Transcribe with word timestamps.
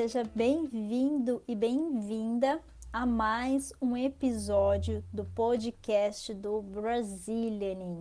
seja 0.00 0.24
bem-vindo 0.34 1.42
e 1.46 1.54
bem-vinda 1.54 2.58
a 2.90 3.04
mais 3.04 3.70
um 3.82 3.94
episódio 3.94 5.04
do 5.12 5.26
podcast 5.26 6.32
do 6.32 6.62
Brazilianing. 6.62 7.98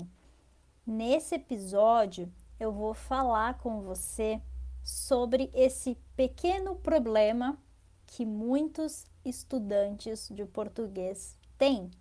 Nesse 0.88 1.36
episódio, 1.36 2.32
eu 2.58 2.72
vou 2.72 2.94
falar 2.94 3.58
com 3.58 3.82
você 3.82 4.42
sobre 4.82 5.52
esse 5.54 5.98
pequeno 6.16 6.74
problema 6.74 7.58
que 8.08 8.26
muitos 8.26 9.06
estudantes 9.26 10.30
de 10.30 10.46
português 10.46 11.38
têm. 11.58 11.92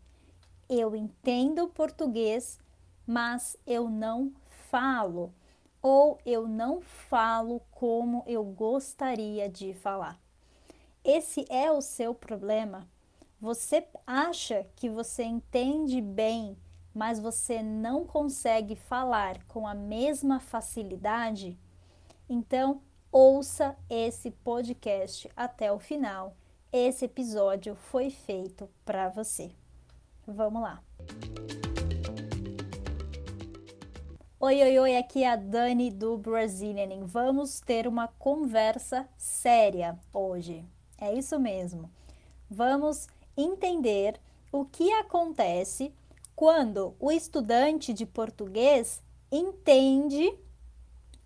Eu 0.68 0.94
entendo 0.94 1.66
português, 1.66 2.60
mas 3.04 3.56
eu 3.66 3.90
não 3.90 4.32
falo 4.70 5.34
ou 5.82 6.18
eu 6.24 6.46
não 6.46 6.80
falo 6.80 7.60
como 7.70 8.22
eu 8.26 8.44
gostaria 8.44 9.48
de 9.48 9.74
falar. 9.74 10.18
Esse 11.04 11.46
é 11.48 11.70
o 11.70 11.80
seu 11.80 12.14
problema. 12.14 12.88
Você 13.40 13.86
acha 14.06 14.66
que 14.74 14.88
você 14.88 15.22
entende 15.22 16.00
bem, 16.00 16.56
mas 16.92 17.20
você 17.20 17.62
não 17.62 18.04
consegue 18.04 18.74
falar 18.74 19.42
com 19.44 19.66
a 19.66 19.74
mesma 19.74 20.40
facilidade? 20.40 21.56
Então, 22.28 22.82
ouça 23.12 23.76
esse 23.88 24.30
podcast 24.30 25.30
até 25.36 25.72
o 25.72 25.78
final. 25.78 26.36
Esse 26.72 27.04
episódio 27.06 27.74
foi 27.74 28.10
feito 28.10 28.68
para 28.84 29.08
você. 29.08 29.50
Vamos 30.26 30.60
lá. 30.60 30.82
Oi, 34.40 34.62
oi, 34.62 34.78
oi, 34.78 34.96
aqui 34.96 35.24
é 35.24 35.32
a 35.32 35.34
Dani 35.34 35.90
do 35.90 36.16
Brazilian. 36.16 37.04
Vamos 37.04 37.58
ter 37.58 37.88
uma 37.88 38.06
conversa 38.06 39.08
séria 39.16 39.98
hoje. 40.14 40.64
É 40.96 41.12
isso 41.12 41.40
mesmo. 41.40 41.90
Vamos 42.48 43.08
entender 43.36 44.14
o 44.52 44.64
que 44.64 44.92
acontece 44.92 45.92
quando 46.36 46.94
o 47.00 47.10
estudante 47.10 47.92
de 47.92 48.06
português 48.06 49.02
entende 49.28 50.32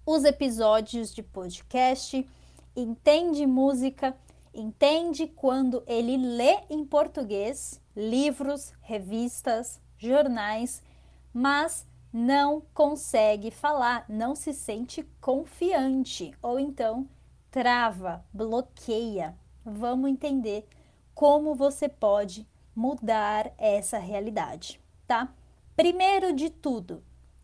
os 0.06 0.24
episódios 0.24 1.14
de 1.14 1.22
podcast, 1.22 2.26
entende 2.74 3.44
música, 3.44 4.16
entende 4.54 5.26
quando 5.26 5.82
ele 5.86 6.16
lê 6.16 6.60
em 6.70 6.82
português 6.82 7.78
livros, 7.94 8.72
revistas, 8.80 9.78
jornais, 9.98 10.82
mas 11.30 11.86
não 12.12 12.62
consegue 12.74 13.50
falar, 13.50 14.04
não 14.08 14.34
se 14.34 14.52
sente 14.52 15.02
confiante 15.20 16.34
ou 16.42 16.60
então 16.60 17.08
trava, 17.50 18.24
bloqueia. 18.32 19.34
Vamos 19.64 20.10
entender 20.10 20.66
como 21.14 21.54
você 21.54 21.88
pode 21.88 22.46
mudar 22.74 23.52
essa 23.56 23.98
realidade, 23.98 24.80
tá? 25.06 25.32
Primeiro 25.74 26.32
de 26.34 26.50
tudo, 26.50 27.02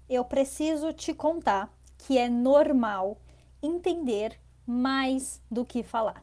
eu 0.09 0.25
preciso 0.25 0.93
te 0.93 1.15
contar 1.15 1.73
que 1.97 2.19
é 2.19 2.29
normal 2.29 3.19
entender 3.63 4.39
mais 4.67 5.41
do 5.51 5.65
que 5.65 5.83
falar, 5.83 6.23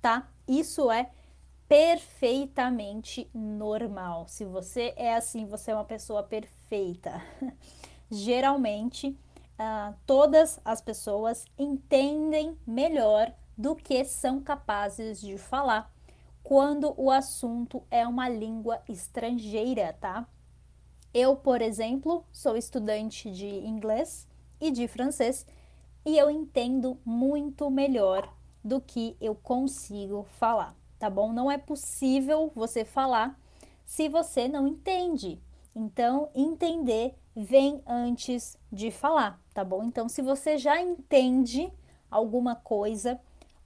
tá? 0.00 0.28
Isso 0.48 0.90
é 0.90 1.10
perfeitamente 1.72 3.30
normal. 3.32 4.28
Se 4.28 4.44
você 4.44 4.92
é 4.94 5.14
assim, 5.14 5.46
você 5.46 5.70
é 5.70 5.74
uma 5.74 5.86
pessoa 5.86 6.22
perfeita. 6.22 7.22
Geralmente, 8.10 9.08
uh, 9.58 9.94
todas 10.04 10.60
as 10.66 10.82
pessoas 10.82 11.46
entendem 11.58 12.58
melhor 12.66 13.32
do 13.56 13.74
que 13.74 14.04
são 14.04 14.38
capazes 14.38 15.18
de 15.18 15.38
falar 15.38 15.90
quando 16.42 16.92
o 16.98 17.10
assunto 17.10 17.82
é 17.90 18.06
uma 18.06 18.28
língua 18.28 18.82
estrangeira, 18.86 19.96
tá? 19.98 20.28
Eu, 21.14 21.36
por 21.36 21.62
exemplo, 21.62 22.22
sou 22.30 22.54
estudante 22.54 23.30
de 23.30 23.48
inglês 23.48 24.28
e 24.60 24.70
de 24.70 24.86
francês 24.86 25.46
e 26.04 26.18
eu 26.18 26.30
entendo 26.30 26.98
muito 27.02 27.70
melhor 27.70 28.30
do 28.62 28.78
que 28.78 29.16
eu 29.18 29.34
consigo 29.34 30.26
falar 30.38 30.81
tá 31.02 31.10
bom? 31.10 31.32
Não 31.32 31.50
é 31.50 31.58
possível 31.58 32.52
você 32.54 32.84
falar 32.84 33.36
se 33.84 34.08
você 34.08 34.46
não 34.46 34.68
entende. 34.68 35.42
Então, 35.74 36.30
entender 36.32 37.16
vem 37.34 37.82
antes 37.84 38.56
de 38.70 38.92
falar, 38.92 39.42
tá 39.52 39.64
bom? 39.64 39.82
Então, 39.82 40.08
se 40.08 40.22
você 40.22 40.56
já 40.56 40.80
entende 40.80 41.72
alguma 42.08 42.54
coisa, 42.54 43.20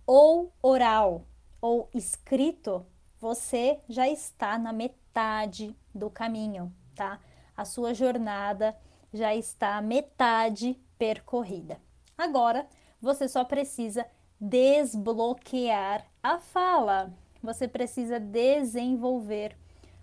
ou 0.07 0.51
oral 0.63 1.27
ou 1.61 1.91
escrito, 1.93 2.87
você 3.21 3.81
já 3.87 4.09
está 4.09 4.57
na 4.57 4.73
metade 4.73 5.77
do 5.95 6.09
caminho, 6.09 6.73
tá? 6.95 7.21
A 7.55 7.67
sua 7.67 7.93
jornada 7.93 8.75
já 9.13 9.35
está 9.35 9.83
metade 9.83 10.81
percorrida. 10.97 11.79
Agora, 12.17 12.67
você 12.99 13.29
só 13.29 13.45
precisa 13.45 14.07
desbloquear 14.41 16.03
a 16.23 16.39
fala 16.39 17.13
você 17.47 17.69
precisa 17.69 18.19
desenvolver 18.19 19.57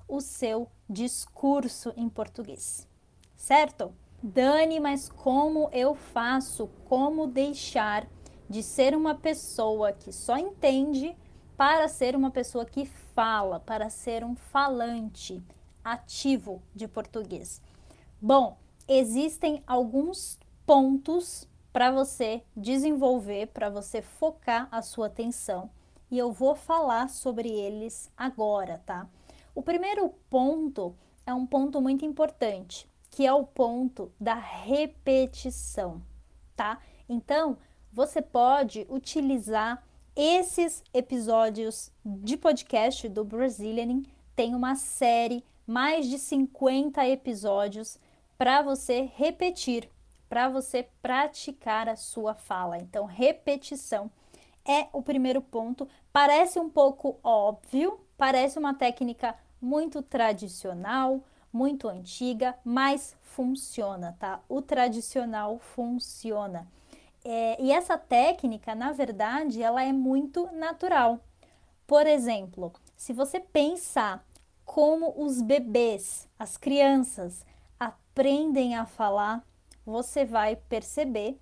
o 0.07 0.21
seu 0.21 0.69
discurso 0.89 1.93
em 1.97 2.07
português, 2.07 2.87
certo? 3.35 3.93
Dani, 4.21 4.79
mas 4.79 5.09
como 5.09 5.69
eu 5.73 5.93
faço? 5.93 6.69
Como 6.85 7.27
deixar 7.27 8.07
de 8.49 8.63
ser 8.63 8.95
uma 8.95 9.13
pessoa 9.13 9.91
que 9.91 10.13
só 10.13 10.37
entende 10.37 11.15
para 11.57 11.89
ser 11.89 12.15
uma 12.15 12.31
pessoa 12.31 12.65
que 12.65 12.85
fala, 12.85 13.59
para 13.59 13.89
ser 13.89 14.23
um 14.23 14.35
falante 14.35 15.43
ativo 15.83 16.63
de 16.73 16.87
português? 16.87 17.61
Bom, 18.21 18.57
existem 18.87 19.61
alguns 19.67 20.39
pontos 20.65 21.45
para 21.73 21.91
você 21.91 22.41
desenvolver, 22.55 23.47
para 23.47 23.69
você 23.69 24.01
focar 24.01 24.69
a 24.71 24.81
sua 24.81 25.07
atenção 25.07 25.69
e 26.13 26.17
eu 26.19 26.31
vou 26.31 26.53
falar 26.53 27.09
sobre 27.09 27.49
eles 27.49 28.11
agora, 28.15 28.79
tá? 28.85 29.09
O 29.55 29.63
primeiro 29.63 30.09
ponto 30.29 30.95
é 31.25 31.33
um 31.33 31.43
ponto 31.43 31.81
muito 31.81 32.05
importante, 32.05 32.87
que 33.09 33.25
é 33.25 33.33
o 33.33 33.43
ponto 33.43 34.11
da 34.19 34.35
repetição, 34.35 36.03
tá? 36.55 36.79
Então, 37.09 37.57
você 37.91 38.21
pode 38.21 38.85
utilizar 38.91 39.83
esses 40.15 40.83
episódios 40.93 41.91
de 42.05 42.37
podcast 42.37 43.09
do 43.09 43.25
Brazilian, 43.25 44.03
tem 44.35 44.53
uma 44.53 44.75
série, 44.75 45.43
mais 45.65 46.07
de 46.07 46.19
50 46.19 47.07
episódios 47.07 47.97
para 48.37 48.61
você 48.61 49.09
repetir, 49.15 49.89
para 50.29 50.47
você 50.47 50.87
praticar 51.01 51.89
a 51.89 51.95
sua 51.95 52.35
fala. 52.35 52.77
Então, 52.77 53.05
repetição 53.05 54.11
é 54.65 54.87
o 54.93 55.01
primeiro 55.01 55.41
ponto. 55.41 55.87
Parece 56.11 56.59
um 56.59 56.69
pouco 56.69 57.19
óbvio, 57.23 57.99
parece 58.17 58.57
uma 58.57 58.73
técnica 58.73 59.35
muito 59.61 60.01
tradicional, 60.01 61.21
muito 61.51 61.87
antiga, 61.87 62.55
mas 62.63 63.15
funciona, 63.21 64.15
tá? 64.19 64.41
O 64.49 64.61
tradicional 64.61 65.59
funciona. 65.59 66.67
É, 67.23 67.61
e 67.61 67.71
essa 67.71 67.97
técnica, 67.97 68.75
na 68.75 68.91
verdade, 68.91 69.61
ela 69.61 69.83
é 69.83 69.93
muito 69.93 70.49
natural. 70.51 71.19
Por 71.87 72.05
exemplo, 72.05 72.73
se 72.97 73.13
você 73.13 73.39
pensar 73.39 74.25
como 74.65 75.13
os 75.17 75.41
bebês, 75.41 76.27
as 76.37 76.57
crianças, 76.57 77.45
aprendem 77.79 78.75
a 78.75 78.85
falar, 78.85 79.43
você 79.85 80.25
vai 80.25 80.55
perceber 80.55 81.39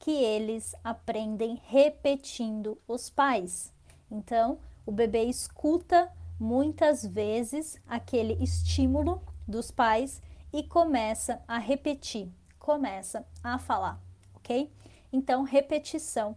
que 0.00 0.10
eles 0.10 0.74
aprendem 0.82 1.60
repetindo 1.66 2.76
os 2.88 3.08
pais. 3.08 3.72
Então, 4.10 4.58
o 4.84 4.90
bebê 4.90 5.24
escuta 5.24 6.10
muitas 6.38 7.06
vezes 7.06 7.78
aquele 7.86 8.42
estímulo 8.42 9.22
dos 9.46 9.70
pais 9.70 10.22
e 10.52 10.62
começa 10.62 11.40
a 11.46 11.58
repetir, 11.58 12.32
começa 12.58 13.24
a 13.44 13.58
falar, 13.58 14.00
ok? 14.34 14.72
Então, 15.12 15.42
repetição 15.42 16.34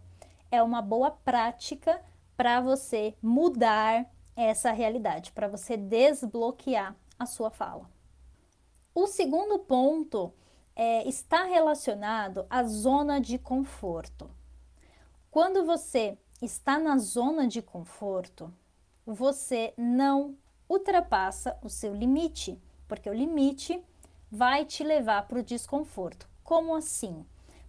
é 0.50 0.62
uma 0.62 0.82
boa 0.82 1.10
prática 1.10 2.00
para 2.36 2.60
você 2.60 3.14
mudar 3.22 4.06
essa 4.36 4.72
realidade, 4.72 5.32
para 5.32 5.48
você 5.48 5.76
desbloquear 5.76 6.94
a 7.18 7.24
sua 7.24 7.50
fala. 7.50 7.88
O 8.94 9.06
segundo 9.06 9.58
ponto 9.60 10.32
é, 10.76 11.06
está 11.08 11.44
relacionado 11.44 12.46
à 12.50 12.64
zona 12.64 13.20
de 13.20 13.38
conforto. 13.38 14.30
Quando 15.30 15.64
você 15.64 16.18
está 16.40 16.78
na 16.78 16.98
zona 16.98 17.46
de 17.46 17.62
conforto, 17.62 18.52
você 19.06 19.74
não 19.76 20.36
ultrapassa 20.68 21.58
o 21.62 21.68
seu 21.68 21.94
limite, 21.94 22.60
porque 22.88 23.08
o 23.08 23.14
limite 23.14 23.82
vai 24.30 24.64
te 24.64 24.82
levar 24.82 25.26
para 25.28 25.38
o 25.38 25.42
desconforto. 25.42 26.28
Como 26.42 26.74
assim? 26.74 27.24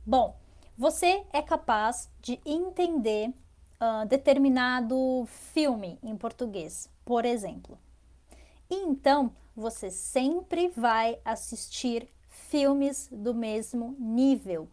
Bom, 0.06 0.38
você 0.78 1.26
é 1.32 1.42
capaz 1.42 2.10
de 2.22 2.40
entender 2.46 3.30
uh, 3.30 4.06
determinado 4.08 5.26
filme 5.28 5.98
em 6.04 6.16
português, 6.18 6.90
por 7.04 7.26
exemplo. 7.26 7.78
Então 8.70 9.32
você 9.56 9.90
sempre 9.90 10.70
vai 10.70 11.20
assistir 11.24 12.10
filmes 12.50 13.10
do 13.12 13.34
mesmo 13.34 13.96
nível, 14.00 14.68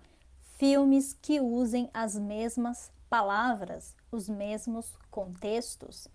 filmes 0.57 1.17
que 1.21 1.41
usem 1.41 1.91
as 1.93 2.19
mesmas 2.19 2.91
palavras, 3.09 3.95
os 4.11 4.29
mesmos 4.29 4.97
contextos. 5.11 6.09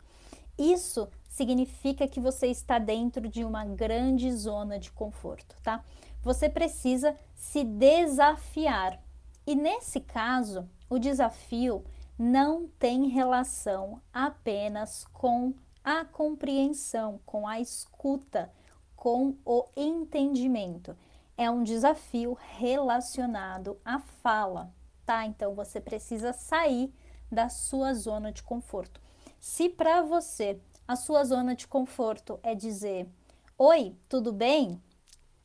Isso 0.57 1.07
significa 1.29 2.07
que 2.07 2.19
você 2.19 2.47
está 2.47 2.79
dentro 2.79 3.27
de 3.27 3.43
uma 3.43 3.65
grande 3.65 4.31
zona 4.31 4.79
de 4.79 4.91
conforto, 4.91 5.55
tá? 5.61 5.83
Você 6.23 6.49
precisa 6.49 7.15
se 7.35 7.63
desafiar. 7.63 8.99
E 9.45 9.55
nesse 9.55 9.99
caso, 9.99 10.67
o 10.89 10.97
desafio 10.97 11.83
não 12.17 12.67
tem 12.79 13.07
relação 13.07 14.01
apenas 14.11 15.05
com 15.13 15.53
a 15.83 16.03
compreensão, 16.03 17.19
com 17.25 17.47
a 17.47 17.59
escuta, 17.59 18.51
com 18.95 19.35
o 19.45 19.65
entendimento. 19.75 20.95
É 21.37 21.51
um 21.51 21.63
desafio 21.63 22.35
relacionado 22.57 23.79
à 23.85 23.99
fala, 23.99 24.73
tá? 25.05 25.23
Então 25.23 25.53
você 25.53 25.79
precisa 25.79 26.33
sair 26.33 26.91
da 27.31 27.47
sua 27.47 27.93
zona 27.93 28.31
de 28.31 28.41
conforto. 28.41 28.99
Se 29.39 29.69
para 29.69 30.01
você 30.01 30.59
a 30.87 30.95
sua 30.95 31.23
zona 31.23 31.55
de 31.55 31.67
conforto 31.67 32.39
é 32.41 32.55
dizer: 32.55 33.07
Oi, 33.55 33.95
tudo 34.09 34.33
bem? 34.33 34.81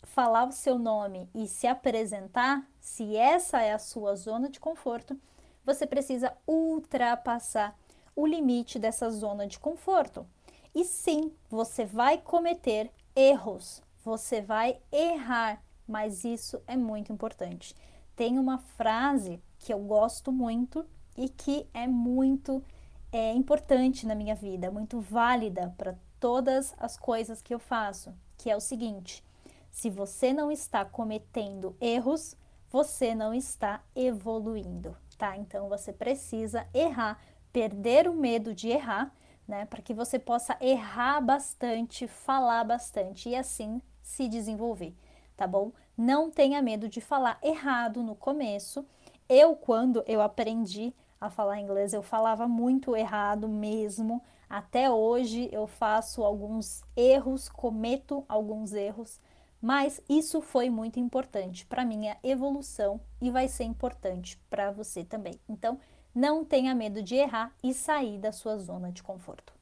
Falar 0.05 0.49
o 0.49 0.53
seu 0.53 0.79
nome 0.79 1.29
e 1.35 1.47
se 1.47 1.67
apresentar, 1.67 2.67
se 2.81 3.15
essa 3.15 3.61
é 3.61 3.75
a 3.75 3.79
sua 3.79 4.17
zona 4.17 4.49
de 4.49 4.59
conforto, 4.59 5.21
você 5.63 5.87
precisa 5.87 6.33
ultrapassar 6.47 7.79
o 8.17 8.27
limite 8.27 8.79
dessa 8.79 9.11
zona 9.11 9.47
de 9.47 9.59
conforto. 9.59 10.27
E 10.75 10.85
sim, 10.85 11.33
você 11.51 11.85
vai 11.85 12.17
cometer 12.17 12.91
erros, 13.15 13.83
você 14.03 14.41
vai 14.41 14.81
errar, 14.91 15.63
mas 15.93 16.25
isso 16.25 16.61
é 16.67 16.77
muito 16.77 17.13
importante. 17.13 17.75
Tem 18.17 18.39
uma 18.39 18.59
frase 18.59 19.43
que 19.59 19.73
eu 19.73 19.79
gosto 19.79 20.33
muito 20.33 20.85
e 21.17 21.29
que 21.29 21.67
é 21.73 21.87
muito 21.87 22.65
é, 23.13 23.33
importante 23.35 24.07
na 24.07 24.15
minha 24.15 24.35
vida, 24.35 24.71
muito 24.71 25.01
válida 25.01 25.75
para 25.77 25.95
todas 26.19 26.75
as 26.79 26.97
coisas 26.97 27.43
que 27.43 27.55
eu 27.55 27.59
faço, 27.59 28.13
que 28.37 28.51
é 28.51 28.57
o 28.57 28.61
seguinte: 28.61 29.23
se 29.71 29.91
você 29.91 30.33
não 30.33 30.51
está 30.51 30.85
cometendo 30.85 31.77
erros, 31.81 32.35
você 32.71 33.15
não 33.15 33.35
está 33.35 33.85
evoluindo 33.95 34.97
tá? 35.23 35.37
Então 35.37 35.69
você 35.69 35.93
precisa 35.93 36.67
errar, 36.75 37.17
perder 37.53 38.09
o 38.09 38.15
medo 38.15 38.53
de 38.53 38.69
errar, 38.69 39.15
né? 39.47 39.65
Para 39.67 39.81
que 39.81 39.95
você 39.95 40.19
possa 40.19 40.57
errar 40.61 41.21
bastante, 41.21 42.09
falar 42.09 42.65
bastante 42.65 43.29
e 43.29 43.37
assim 43.37 43.81
se 44.03 44.27
desenvolver, 44.27 44.97
tá 45.43 45.47
bom? 45.49 45.73
Não 45.99 46.31
tenha 46.31 46.63
medo 46.63 46.89
de 46.89 47.01
falar 47.01 47.37
errado 47.43 48.01
no 48.01 48.15
começo. 48.15 48.87
Eu, 49.29 49.57
quando 49.57 50.05
eu 50.07 50.23
aprendi 50.23 50.95
a 51.21 51.29
falar 51.29 51.59
inglês, 51.59 51.93
eu 51.93 52.01
falava 52.01 52.47
muito 52.47 52.95
errado 52.95 53.49
mesmo. 53.49 54.23
Até 54.49 54.89
hoje 54.89 55.49
eu 55.51 55.67
faço 55.67 56.23
alguns 56.23 56.85
erros, 56.97 57.49
cometo 57.49 58.25
alguns 58.29 58.73
erros, 58.73 59.21
mas 59.61 60.01
isso 60.09 60.41
foi 60.41 60.71
muito 60.71 61.01
importante 61.01 61.67
para 61.67 61.85
minha 61.85 62.17
evolução 62.23 63.01
e 63.21 63.29
vai 63.29 63.49
ser 63.49 63.65
importante 63.65 64.39
para 64.49 64.71
você 64.71 65.03
também. 65.03 65.35
Então, 65.49 65.81
não 66.15 66.45
tenha 66.45 66.73
medo 66.73 67.03
de 67.03 67.17
errar 67.17 67.53
e 67.65 67.75
sair 67.75 68.17
da 68.17 68.31
sua 68.31 68.57
zona 68.59 68.93
de 68.93 69.03
conforto. 69.03 69.53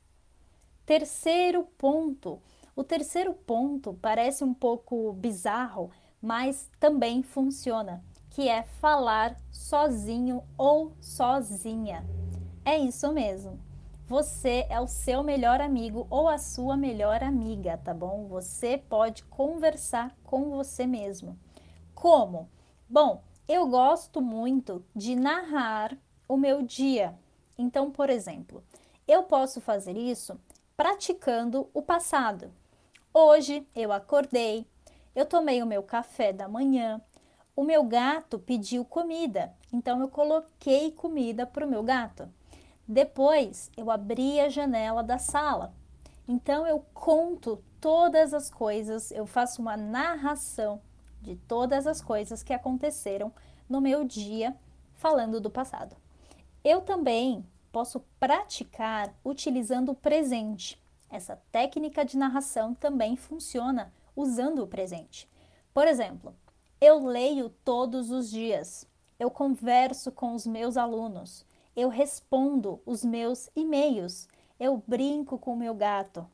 Terceiro 0.84 1.64
ponto. 1.78 2.38
O 2.80 2.82
terceiro 2.82 3.34
ponto 3.34 3.92
parece 4.00 4.42
um 4.42 4.54
pouco 4.54 5.12
bizarro, 5.12 5.90
mas 6.18 6.70
também 6.80 7.22
funciona, 7.22 8.02
que 8.30 8.48
é 8.48 8.62
falar 8.62 9.36
sozinho 9.52 10.42
ou 10.56 10.94
sozinha. 10.98 12.02
É 12.64 12.78
isso 12.78 13.12
mesmo 13.12 13.60
você 14.08 14.66
é 14.70 14.80
o 14.80 14.86
seu 14.86 15.22
melhor 15.22 15.60
amigo 15.60 16.06
ou 16.08 16.26
a 16.26 16.38
sua 16.38 16.74
melhor 16.74 17.22
amiga, 17.22 17.76
tá 17.76 17.92
bom? 17.92 18.26
Você 18.28 18.78
pode 18.78 19.24
conversar 19.24 20.16
com 20.24 20.48
você 20.48 20.86
mesmo. 20.86 21.38
Como? 21.94 22.48
Bom, 22.88 23.22
eu 23.46 23.68
gosto 23.68 24.22
muito 24.22 24.82
de 24.96 25.14
narrar 25.14 25.98
o 26.26 26.38
meu 26.38 26.62
dia. 26.62 27.14
Então, 27.58 27.90
por 27.90 28.08
exemplo, 28.08 28.64
eu 29.06 29.24
posso 29.24 29.60
fazer 29.60 29.98
isso 29.98 30.40
praticando 30.74 31.68
o 31.74 31.82
passado. 31.82 32.50
Hoje 33.12 33.66
eu 33.74 33.90
acordei, 33.90 34.64
eu 35.16 35.26
tomei 35.26 35.60
o 35.60 35.66
meu 35.66 35.82
café 35.82 36.32
da 36.32 36.46
manhã, 36.46 37.00
o 37.56 37.64
meu 37.64 37.82
gato 37.82 38.38
pediu 38.38 38.84
comida, 38.84 39.52
então 39.72 40.00
eu 40.00 40.06
coloquei 40.06 40.92
comida 40.92 41.44
para 41.44 41.66
o 41.66 41.68
meu 41.68 41.82
gato. 41.82 42.28
Depois 42.86 43.68
eu 43.76 43.90
abri 43.90 44.38
a 44.40 44.48
janela 44.48 45.02
da 45.02 45.18
sala. 45.18 45.74
Então 46.28 46.64
eu 46.64 46.86
conto 46.94 47.60
todas 47.80 48.32
as 48.32 48.48
coisas, 48.48 49.10
eu 49.10 49.26
faço 49.26 49.60
uma 49.60 49.76
narração 49.76 50.80
de 51.20 51.34
todas 51.34 51.88
as 51.88 52.00
coisas 52.00 52.44
que 52.44 52.52
aconteceram 52.52 53.32
no 53.68 53.80
meu 53.80 54.04
dia 54.04 54.56
falando 54.94 55.40
do 55.40 55.50
passado. 55.50 55.96
Eu 56.62 56.80
também 56.80 57.44
posso 57.72 58.04
praticar 58.20 59.12
utilizando 59.24 59.90
o 59.90 59.96
presente. 59.96 60.79
Essa 61.10 61.36
técnica 61.50 62.04
de 62.04 62.16
narração 62.16 62.72
também 62.72 63.16
funciona 63.16 63.92
usando 64.14 64.62
o 64.62 64.66
presente. 64.66 65.28
Por 65.74 65.88
exemplo, 65.88 66.34
eu 66.80 67.04
leio 67.04 67.50
todos 67.64 68.10
os 68.10 68.30
dias, 68.30 68.86
eu 69.18 69.30
converso 69.30 70.12
com 70.12 70.34
os 70.34 70.46
meus 70.46 70.76
alunos, 70.76 71.44
eu 71.74 71.88
respondo 71.88 72.80
os 72.86 73.04
meus 73.04 73.50
e-mails, 73.56 74.28
eu 74.58 74.82
brinco 74.86 75.38
com 75.38 75.52
o 75.52 75.56
meu 75.56 75.74
gato. 75.74 76.26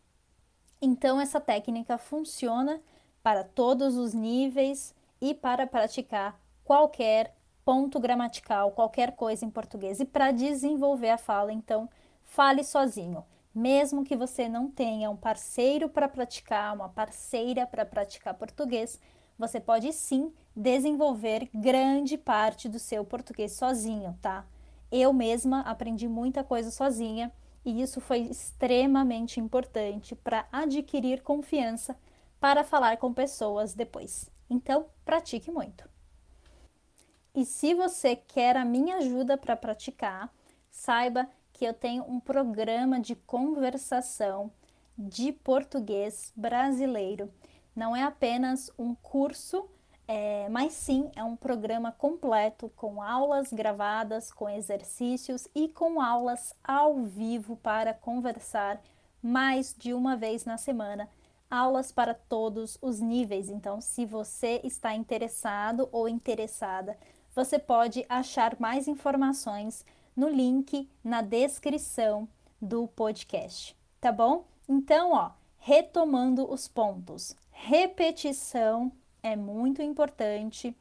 Então, 0.80 1.20
essa 1.20 1.40
técnica 1.40 1.96
funciona 1.96 2.80
para 3.22 3.42
todos 3.42 3.96
os 3.96 4.12
níveis 4.12 4.94
e 5.20 5.34
para 5.34 5.66
praticar 5.66 6.38
qualquer 6.64 7.34
ponto 7.64 7.98
gramatical, 7.98 8.70
qualquer 8.72 9.16
coisa 9.16 9.44
em 9.44 9.50
português. 9.50 10.00
E 10.00 10.04
para 10.04 10.30
desenvolver 10.30 11.10
a 11.10 11.18
fala, 11.18 11.52
então, 11.52 11.88
fale 12.22 12.62
sozinho. 12.62 13.24
Mesmo 13.56 14.04
que 14.04 14.14
você 14.14 14.50
não 14.50 14.70
tenha 14.70 15.08
um 15.08 15.16
parceiro 15.16 15.88
para 15.88 16.06
praticar, 16.06 16.74
uma 16.74 16.90
parceira 16.90 17.66
para 17.66 17.86
praticar 17.86 18.34
português, 18.34 19.00
você 19.38 19.58
pode 19.58 19.90
sim 19.94 20.30
desenvolver 20.54 21.48
grande 21.54 22.18
parte 22.18 22.68
do 22.68 22.78
seu 22.78 23.02
português 23.02 23.52
sozinho, 23.52 24.14
tá? 24.20 24.44
Eu 24.92 25.10
mesma 25.10 25.60
aprendi 25.60 26.06
muita 26.06 26.44
coisa 26.44 26.70
sozinha 26.70 27.32
e 27.64 27.80
isso 27.80 27.98
foi 27.98 28.18
extremamente 28.24 29.40
importante 29.40 30.14
para 30.14 30.46
adquirir 30.52 31.22
confiança 31.22 31.96
para 32.38 32.62
falar 32.62 32.98
com 32.98 33.10
pessoas 33.14 33.72
depois. 33.72 34.30
Então, 34.50 34.84
pratique 35.02 35.50
muito. 35.50 35.88
E 37.34 37.42
se 37.46 37.72
você 37.72 38.16
quer 38.16 38.54
a 38.54 38.66
minha 38.66 38.96
ajuda 38.96 39.38
para 39.38 39.56
praticar, 39.56 40.30
saiba 40.70 41.26
que 41.56 41.64
eu 41.64 41.72
tenho 41.72 42.04
um 42.04 42.20
programa 42.20 43.00
de 43.00 43.16
conversação 43.16 44.52
de 44.96 45.32
português 45.32 46.30
brasileiro. 46.36 47.32
Não 47.74 47.96
é 47.96 48.02
apenas 48.02 48.70
um 48.78 48.94
curso 48.94 49.66
é, 50.06 50.48
mas 50.50 50.72
sim 50.74 51.10
é 51.16 51.24
um 51.24 51.34
programa 51.34 51.90
completo 51.90 52.70
com 52.76 53.02
aulas 53.02 53.52
gravadas, 53.52 54.30
com 54.30 54.48
exercícios 54.48 55.48
e 55.54 55.66
com 55.66 56.00
aulas 56.00 56.54
ao 56.62 57.02
vivo 57.02 57.56
para 57.56 57.92
conversar 57.92 58.80
mais 59.20 59.74
de 59.76 59.92
uma 59.92 60.14
vez 60.14 60.44
na 60.44 60.58
semana. 60.58 61.08
Aulas 61.50 61.90
para 61.90 62.14
todos 62.14 62.78
os 62.82 63.00
níveis. 63.00 63.48
Então, 63.48 63.80
se 63.80 64.04
você 64.04 64.60
está 64.62 64.94
interessado 64.94 65.88
ou 65.90 66.08
interessada, 66.08 66.96
você 67.34 67.58
pode 67.58 68.04
achar 68.08 68.56
mais 68.60 68.86
informações 68.86 69.84
no 70.16 70.28
link 70.28 70.88
na 71.04 71.20
descrição 71.20 72.26
do 72.60 72.88
podcast, 72.88 73.76
tá 74.00 74.10
bom? 74.10 74.46
Então, 74.68 75.12
ó, 75.12 75.30
retomando 75.58 76.50
os 76.50 76.66
pontos: 76.66 77.36
repetição 77.50 78.90
é 79.22 79.36
muito 79.36 79.82
importante 79.82 80.74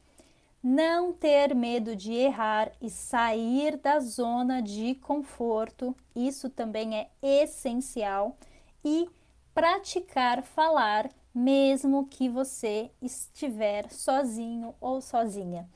não 0.62 1.12
ter 1.12 1.54
medo 1.54 1.94
de 1.94 2.12
errar 2.12 2.72
e 2.80 2.90
sair 2.90 3.76
da 3.76 4.00
zona 4.00 4.60
de 4.60 4.96
conforto, 4.96 5.94
isso 6.14 6.50
também 6.50 6.96
é 6.96 7.08
essencial, 7.22 8.36
e 8.84 9.08
praticar 9.54 10.42
falar 10.42 11.08
mesmo 11.32 12.06
que 12.06 12.28
você 12.28 12.90
estiver 13.00 13.90
sozinho 13.92 14.74
ou 14.80 15.00
sozinha. 15.00 15.68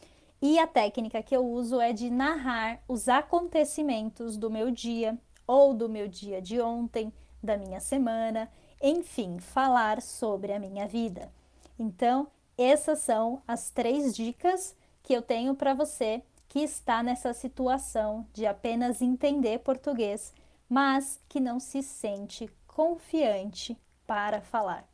E 0.42 0.58
a 0.58 0.66
técnica 0.66 1.22
que 1.22 1.36
eu 1.36 1.46
uso 1.46 1.80
é 1.80 1.92
de 1.92 2.10
narrar 2.10 2.80
os 2.88 3.08
acontecimentos 3.08 4.38
do 4.38 4.50
meu 4.50 4.70
dia 4.70 5.18
ou 5.46 5.74
do 5.74 5.88
meu 5.88 6.08
dia 6.08 6.40
de 6.40 6.60
ontem, 6.60 7.12
da 7.42 7.58
minha 7.58 7.80
semana, 7.80 8.50
enfim, 8.80 9.38
falar 9.38 10.00
sobre 10.00 10.52
a 10.52 10.58
minha 10.58 10.88
vida. 10.88 11.30
Então, 11.78 12.28
essas 12.56 13.00
são 13.00 13.42
as 13.46 13.70
três 13.70 14.14
dicas 14.14 14.74
que 15.02 15.12
eu 15.12 15.20
tenho 15.20 15.54
para 15.54 15.74
você 15.74 16.22
que 16.48 16.60
está 16.60 17.02
nessa 17.02 17.32
situação 17.32 18.26
de 18.32 18.46
apenas 18.46 19.02
entender 19.02 19.60
português, 19.60 20.32
mas 20.68 21.20
que 21.28 21.38
não 21.38 21.60
se 21.60 21.82
sente 21.82 22.50
confiante 22.66 23.78
para 24.06 24.40
falar. 24.40 24.84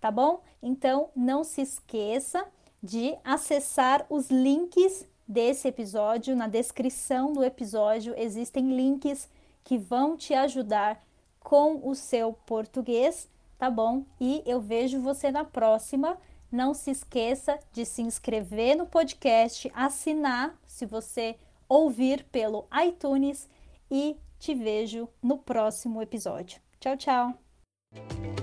Tá 0.00 0.10
bom? 0.10 0.42
Então, 0.62 1.10
não 1.16 1.42
se 1.42 1.62
esqueça 1.62 2.46
de 2.82 3.16
acessar 3.24 4.06
os 4.08 4.30
links 4.30 5.06
desse 5.26 5.68
episódio. 5.68 6.34
Na 6.34 6.48
descrição 6.48 7.32
do 7.32 7.44
episódio 7.44 8.14
existem 8.16 8.74
links 8.74 9.28
que 9.62 9.78
vão 9.78 10.16
te 10.16 10.34
ajudar 10.34 11.00
com 11.38 11.88
o 11.88 11.94
seu 11.94 12.32
português, 12.32 13.28
tá 13.58 13.70
bom? 13.70 14.04
E 14.20 14.42
eu 14.44 14.60
vejo 14.60 15.00
você 15.00 15.30
na 15.30 15.44
próxima. 15.44 16.18
Não 16.50 16.74
se 16.74 16.90
esqueça 16.90 17.60
de 17.72 17.84
se 17.84 18.02
inscrever 18.02 18.76
no 18.76 18.86
podcast, 18.86 19.70
assinar 19.72 20.58
se 20.66 20.84
você 20.84 21.36
ouvir 21.68 22.24
pelo 22.24 22.66
iTunes 22.84 23.48
e 23.88 24.16
te 24.38 24.54
vejo 24.54 25.08
no 25.22 25.38
próximo 25.38 26.02
episódio. 26.02 26.60
Tchau, 26.80 26.96
tchau! 26.96 28.39